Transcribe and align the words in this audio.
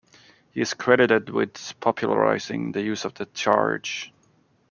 He 0.49 0.61
is 0.61 0.73
credited 0.73 1.29
with 1.29 1.79
popularizing 1.79 2.71
the 2.71 2.81
use 2.81 3.05
of 3.05 3.13
the 3.13 3.27
Charge! 3.27 4.11